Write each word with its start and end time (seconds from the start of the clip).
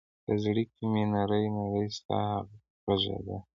په 0.25 0.33
زړه 0.43 0.63
کې 0.71 0.81
مــــــې 0.91 1.03
نـــری 1.13 1.45
نـــری 1.55 1.87
ستار 1.97 2.43
غـــــږیده 2.85 3.37